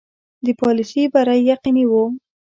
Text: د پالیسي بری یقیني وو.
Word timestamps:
د 0.45 0.47
پالیسي 0.59 1.03
بری 1.13 1.39
یقیني 1.51 1.85
وو. 1.91 2.03